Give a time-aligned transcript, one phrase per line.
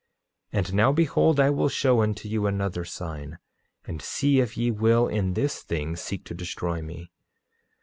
[0.51, 3.37] 9:25 And now behold, I will show unto you another sign,
[3.85, 7.11] and see if ye will in this thing seek to destroy me.